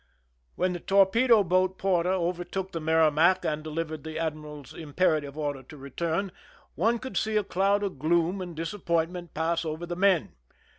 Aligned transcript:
WHEN 0.55 0.73
the 0.73 0.79
torpedo 0.79 1.43
boat 1.43 1.77
Porter 1.77 2.11
overtook 2.11 2.71
tlie 2.71 2.81
Merrimac 2.81 3.45
and 3.45 3.63
delivered 3.63 4.03
the 4.03 4.17
admiral's 4.17 4.73
impera 4.73 5.21
tive 5.21 5.37
order 5.37 5.61
to 5.61 5.77
return, 5.77 6.31
one 6.73 6.97
could 6.97 7.17
see 7.17 7.37
a 7.37 7.43
cloud 7.43 7.83
of 7.83 7.99
gloom 7.99 8.41
and 8.41 8.55
disappointment 8.55 9.35
pass 9.35 9.63
over 9.63 9.85
the 9.85 9.95
men. 9.95 10.31